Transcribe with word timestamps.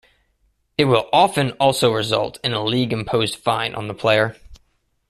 It 0.79 0.85
will 0.85 1.07
often 1.13 1.51
also 1.59 1.93
result 1.93 2.39
in 2.43 2.53
a 2.53 2.63
league-imposed 2.63 3.35
fine 3.35 3.75
on 3.75 3.87
the 3.87 3.93
player. 3.93 4.35